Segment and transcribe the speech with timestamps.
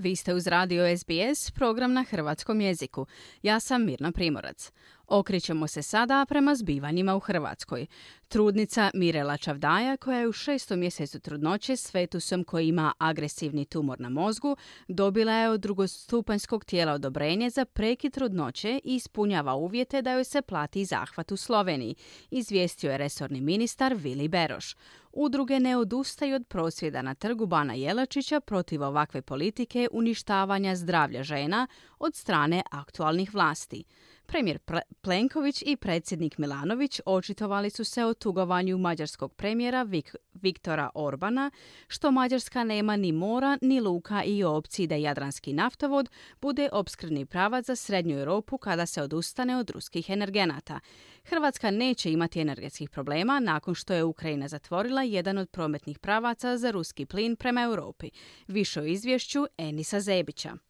[0.00, 3.06] Vi ste uz radio SBS, program na hrvatskom jeziku.
[3.42, 4.72] Ja sam Mirna Primorac.
[5.10, 7.86] Okrićemo se sada prema zbivanjima u Hrvatskoj.
[8.28, 14.00] Trudnica Mirela Čavdaja, koja je u šestom mjesecu trudnoće s fetusom koji ima agresivni tumor
[14.00, 14.56] na mozgu,
[14.88, 20.42] dobila je od drugostupanjskog tijela odobrenje za prekid trudnoće i ispunjava uvjete da joj se
[20.42, 21.94] plati zahvat u Sloveniji,
[22.30, 24.76] izvijestio je resorni ministar Vili Beroš.
[25.12, 31.66] Udruge ne odustaju od prosvjeda na trgu Bana Jelačića protiv ovakve politike uništavanja zdravlja žena
[31.98, 33.84] od strane aktualnih vlasti.
[34.30, 34.58] Premijer
[35.00, 39.86] Plenković i predsjednik Milanović očitovali su se o tugovanju mađarskog premijera
[40.34, 41.50] Viktora Orbana,
[41.88, 47.66] što Mađarska nema ni mora, ni luka i opciji da Jadranski naftovod bude opskrbni pravac
[47.66, 50.80] za Srednju Europu kada se odustane od ruskih energenata.
[51.24, 56.70] Hrvatska neće imati energetskih problema nakon što je Ukrajina zatvorila jedan od prometnih pravaca za
[56.70, 58.10] ruski plin prema Europi.
[58.46, 60.69] Više o izvješću Enisa Zebića.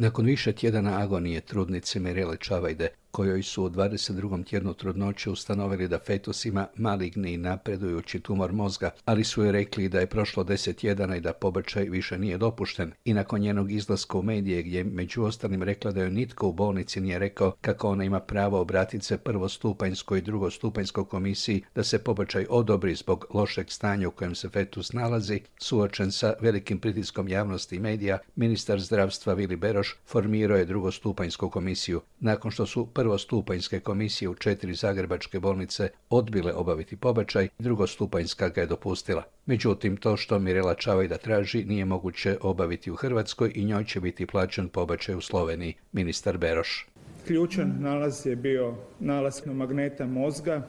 [0.00, 4.44] Nakon više tjedana agonije trudnice Mirele Čavajde, kojoj su u 22.
[4.44, 9.88] tjednu trudnoće ustanovili da fetus ima maligni i napredujući tumor mozga, ali su joj rekli
[9.88, 12.92] da je prošlo deset tjedana i da pobačaj više nije dopušten.
[13.04, 17.00] I nakon njenog izlaska u medije gdje među ostalim rekla da joj nitko u bolnici
[17.00, 22.46] nije rekao kako ona ima pravo obratiti se prvostupanjskoj i drugostupanjskoj komisiji da se pobačaj
[22.50, 27.78] odobri zbog lošeg stanja u kojem se fetus nalazi, suočen sa velikim pritiskom javnosti i
[27.78, 32.00] medija, ministar zdravstva Vili Beroš formirao je drugostupanjsku komisiju.
[32.20, 38.66] Nakon što su prvostupanjske komisije u četiri zagrebačke bolnice odbile obaviti pobačaj, drugostupanjska ga je
[38.66, 39.22] dopustila.
[39.46, 44.26] Međutim, to što Mirela Čavajda traži nije moguće obaviti u Hrvatskoj i njoj će biti
[44.26, 46.86] plaćen pobačaj u Sloveniji, ministar Beroš.
[47.26, 50.68] Ključan nalaz je bio nalaz magneta mozga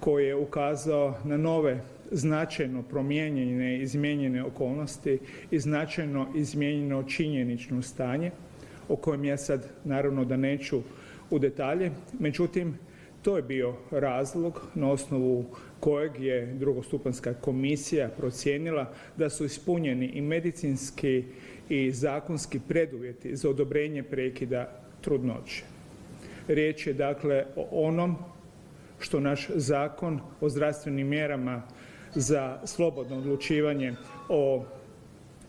[0.00, 1.80] koji je ukazao na nove
[2.10, 5.18] značajno promijenjene i izmijenjene okolnosti
[5.50, 8.30] i značajno izmijenjeno činjenično stanje
[8.88, 10.82] o kojem ja sad naravno da neću
[11.30, 12.78] u detalje, međutim
[13.22, 15.44] to je bio razlog na osnovu
[15.80, 21.24] kojeg je drugostupanska komisija procijenila da su ispunjeni i medicinski
[21.68, 25.64] i zakonski preduvjeti za odobrenje prekida trudnoće.
[26.48, 28.16] Riječ je dakle o onom
[28.98, 31.62] što naš zakon o zdravstvenim mjerama
[32.14, 33.94] za slobodno odlučivanje
[34.28, 34.64] o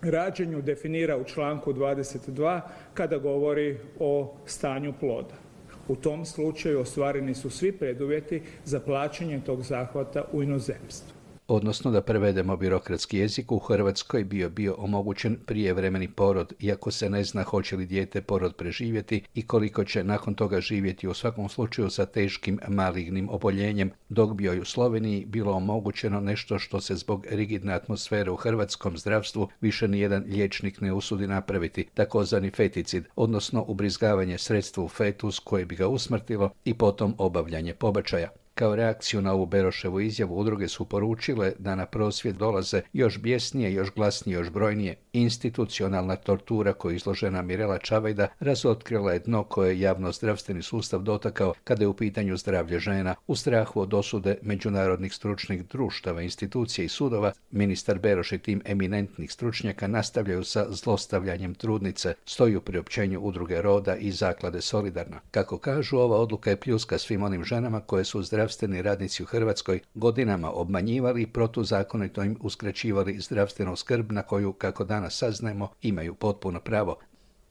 [0.01, 2.61] rađenju definira u članku 22
[2.93, 5.46] kada govori o stanju ploda.
[5.87, 11.16] U tom slučaju ostvareni su svi preduvjeti za plaćanje tog zahvata u inozemstvu
[11.47, 17.23] odnosno da prevedemo birokratski jezik, u Hrvatskoj bio bio omogućen prijevremeni porod, iako se ne
[17.23, 21.89] zna hoće li dijete porod preživjeti i koliko će nakon toga živjeti u svakom slučaju
[21.89, 27.25] sa teškim malignim oboljenjem, dok bi joj u Sloveniji bilo omogućeno nešto što se zbog
[27.29, 34.37] rigidne atmosfere u hrvatskom zdravstvu više nijedan liječnik ne usudi napraviti, takozvani feticid, odnosno ubrizgavanje
[34.37, 38.29] sredstva u fetus koje bi ga usmrtilo i potom obavljanje pobačaja.
[38.57, 43.73] Kao reakciju na ovu Beroševu izjavu udruge su poručile da na prosvjed dolaze još bjesnije,
[43.73, 44.95] još glasnije, još brojnije.
[45.13, 51.53] Institucionalna tortura koju izložena Mirela Čavajda razotkrila je dno koje je javno zdravstveni sustav dotakao
[51.63, 53.15] kada je u pitanju zdravlje žena.
[53.27, 59.31] U strahu od osude međunarodnih stručnih društava, institucija i sudova, ministar Beroš i tim eminentnih
[59.31, 65.19] stručnjaka nastavljaju sa zlostavljanjem trudnice, stoji u priopćenju udruge Roda i zaklade Solidarna.
[65.31, 69.25] Kako kažu, ova odluka je pljuska svim onim ženama koje su zdrav zdravstveni radnici u
[69.25, 76.15] Hrvatskoj godinama obmanjivali i protuzakonito im uskraćivali zdravstvenu skrb na koju, kako danas saznajemo, imaju
[76.15, 76.97] potpuno pravo.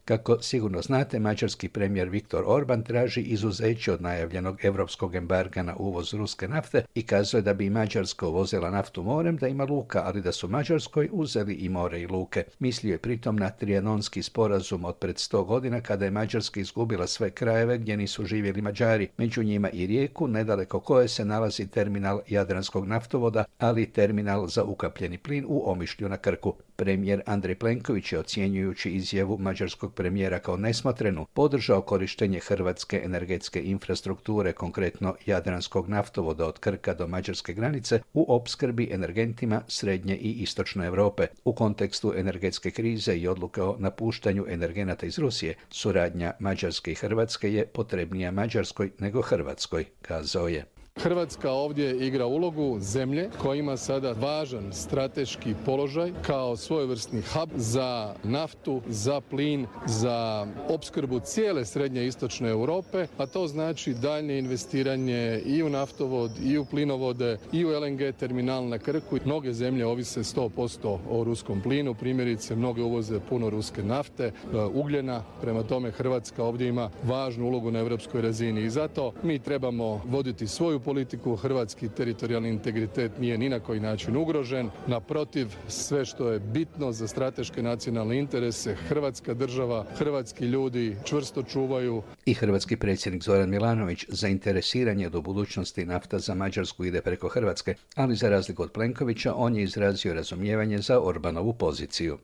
[0.07, 6.13] Kako sigurno znate, mađarski premijer Viktor Orban traži izuzeće od najavljenog europskog embarga na uvoz
[6.13, 10.31] ruske nafte i kazuje da bi Mađarska uvozila naftu morem da ima luka, ali da
[10.31, 12.43] su Mađarskoj uzeli i more i luke.
[12.59, 17.29] Mislio je pritom na trijanonski sporazum od pred sto godina kada je Mađarska izgubila sve
[17.29, 22.87] krajeve gdje nisu živjeli Mađari, među njima i rijeku, nedaleko koje se nalazi terminal Jadranskog
[22.87, 26.55] naftovoda, ali i terminal za ukapljeni plin u Omišlju na Krku.
[26.77, 34.53] Premijer Andrej Plenković je ocjenjujući izjavu mađarskog premijera kao nesmotrenu podržao korištenje hrvatske energetske infrastrukture,
[34.53, 41.27] konkretno Jadranskog naftovoda od Krka do mađarske granice u opskrbi energentima srednje i istočne Europe.
[41.43, 47.53] U kontekstu energetske krize i odluke o napuštanju energenata iz Rusije, suradnja Mađarske i Hrvatske
[47.53, 50.76] je potrebnija Mađarskoj nego Hrvatskoj, kazao je.
[50.99, 58.13] Hrvatska ovdje igra ulogu zemlje koja ima sada važan strateški položaj kao svojevrsni hub za
[58.23, 65.63] naftu, za plin, za opskrbu cijele srednje istočne Europe, a to znači daljnje investiranje i
[65.63, 69.17] u naftovod, i u plinovode, i u LNG terminal na Krku.
[69.25, 74.31] Mnoge zemlje ovise 100% o ruskom plinu, primjerice mnoge uvoze puno ruske nafte, e,
[74.73, 80.01] ugljena, prema tome Hrvatska ovdje ima važnu ulogu na europskoj razini i zato mi trebamo
[80.05, 86.29] voditi svoju politiku, hrvatski teritorijalni integritet nije ni na koji način ugrožen, naprotiv sve što
[86.31, 92.01] je bitno za strateške nacionalne interese Hrvatska država, hrvatski ljudi čvrsto čuvaju.
[92.25, 98.15] I hrvatski predsjednik Zoran Milanović zainteresiranje do budućnosti nafta za Mađarsku ide preko Hrvatske, ali
[98.15, 102.17] za razliku od Plenkovića on je izrazio razumijevanje za Orbanovu poziciju.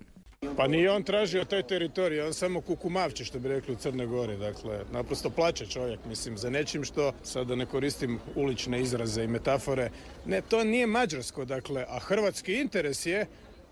[0.57, 4.38] Pa nije on tražio taj teritorij, on samo kukumavče što bi rekli u Crnoj Gori.
[4.38, 9.28] Dakle, naprosto plaće čovjek, mislim, za nečim što, sad da ne koristim ulične izraze i
[9.28, 9.90] metafore,
[10.25, 13.25] ne, to nije mađarsko, dakle, a hrvatski interes je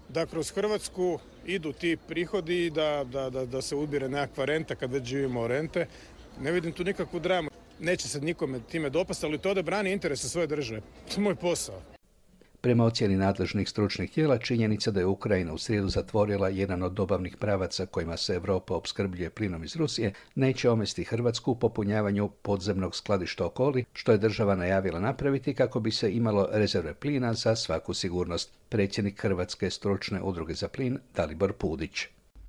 [0.10, 4.76] da kroz Hrvatsku idu ti prihodi i da, da, da, da se ubire nekakva renta
[4.76, 5.88] kad već živimo o rente.
[6.42, 7.50] Ne vidim tu nikakvu dramu.
[7.80, 10.82] Neće se nikome time dopasti, ali to da brani interese svoje države.
[10.82, 11.82] To je moj posao.
[12.64, 17.38] Prema ocjeni nadležnih stručnih tijela, činjenica da je Ukrajina u srijedu zatvorila jedan od dobavnih
[17.38, 23.46] pravaca kojima se Europa opskrbljuje plinom iz Rusije, neće omesti Hrvatsku u popunjavanju podzemnog skladišta
[23.46, 28.54] okoli, što je država najavila napraviti kako bi se imalo rezerve plina za svaku sigurnost.
[28.70, 32.08] Predsjednik Hrvatske stručne udruge za plin Dalibor Pudić.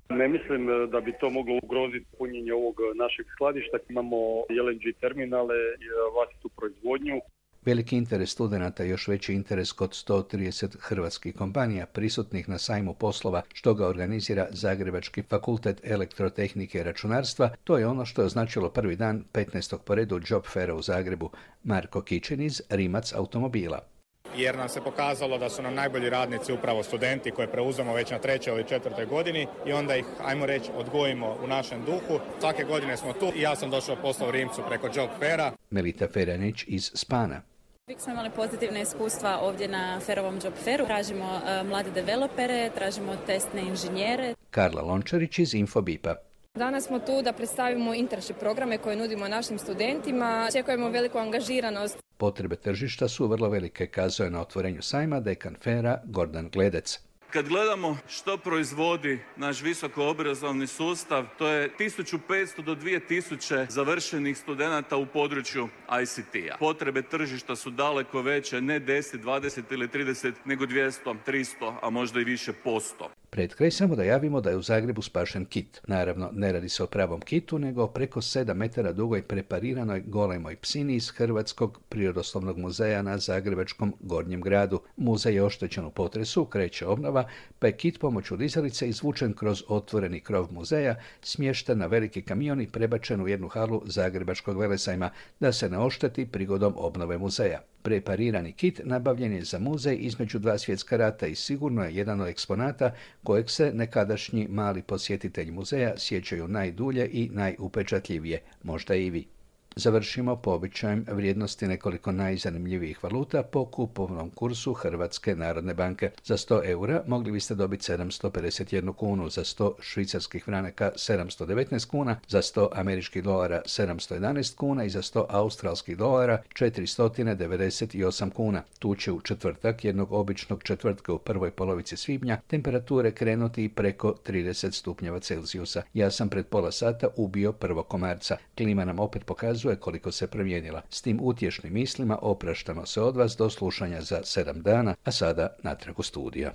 [0.09, 3.77] Ne mislim e, da bi to moglo ugroziti punjenje ovog našeg skladišta.
[3.89, 4.17] Imamo
[4.65, 7.21] LNG terminale i e, vlastitu proizvodnju.
[7.65, 13.41] Veliki interes studenata i još veći interes kod 130 hrvatskih kompanija prisutnih na sajmu poslova
[13.53, 18.95] što ga organizira Zagrebački fakultet elektrotehnike i računarstva, to je ono što je označilo prvi
[18.95, 19.77] dan 15.
[19.85, 21.29] po redu Job Faira u Zagrebu.
[21.63, 23.93] Marko Kičin iz Rimac automobila
[24.37, 28.19] jer nam se pokazalo da su nam najbolji radnici upravo studenti koje preuzemo već na
[28.19, 32.23] trećoj ili četvrtoj godini i onda ih, ajmo reći, odgojimo u našem duhu.
[32.39, 35.51] Svake godine smo tu i ja sam došao posla u Rimcu preko Job Faira.
[35.69, 37.52] Melita Feranić iz Spana.
[37.87, 40.85] Uvijek smo imali pozitivne iskustva ovdje na Ferovom Job Fairu.
[40.85, 44.33] Tražimo uh, mlade developere, tražimo testne inženjere.
[44.51, 46.15] Karla Lončarić iz Infobipa.
[46.55, 50.45] Danas smo tu da predstavimo internship programe koje nudimo našim studentima.
[50.49, 51.97] Očekujemo veliku angažiranost.
[52.17, 56.99] Potrebe tržišta su vrlo velike, kazao je na otvorenju sajma dekan Fera Gordan Gledec.
[57.33, 64.97] Kad gledamo što proizvodi naš visoko obrazovni sustav, to je 1500 do 2000 završenih studenata
[64.97, 65.69] u području
[66.03, 66.57] ICT-a.
[66.59, 72.19] Potrebe tržišta su daleko veće, ne 10, 20 ili 30, nego 200, 300, a možda
[72.19, 73.09] i više posto.
[73.33, 75.81] Pred kraj samo da javimo da je u Zagrebu spašen kit.
[75.87, 80.55] Naravno, ne radi se o pravom kitu, nego o preko 7 metara dugoj prepariranoj golemoj
[80.55, 84.81] psini iz Hrvatskog prirodoslovnog muzeja na Zagrebačkom gornjem gradu.
[84.97, 87.27] Muzej je oštećen u potresu, kreće obnova,
[87.59, 92.67] pa je kit pomoću dizalice izvučen kroz otvoreni krov muzeja, smješten na veliki kamion i
[92.67, 95.09] prebačen u jednu halu Zagrebačkog velesajma
[95.39, 97.59] da se ne ošteti prigodom obnove muzeja.
[97.83, 102.27] Preparirani kit nabavljen je za muzej između dva svjetska rata i sigurno je jedan od
[102.27, 102.91] eksponata
[103.23, 109.27] kojeg se nekadašnji mali posjetitelj muzeja sjećaju najdulje i najupečatljivije, možda i vi.
[109.75, 116.11] Završimo po običajem vrijednosti nekoliko najzanimljivijih valuta po kupovnom kursu Hrvatske narodne banke.
[116.23, 122.41] Za 100 eura mogli biste dobiti 751 kunu, za 100 švicarskih franaka 719 kuna, za
[122.41, 128.63] 100 američkih dolara 711 kuna i za 100 australskih dolara 498 kuna.
[128.79, 134.71] Tu će u četvrtak jednog običnog četvrtka u prvoj polovici svibnja temperature krenuti preko 30
[134.71, 135.81] stupnjeva Celzijusa.
[135.93, 138.37] Ja sam pred pola sata ubio prvo komarca.
[138.57, 140.81] Klima nam opet pokazuje pokazuje koliko se promijenila.
[140.89, 145.55] S tim utješnim mislima opraštamo se od vas do slušanja za sedam dana, a sada
[145.63, 146.53] natrag u studija.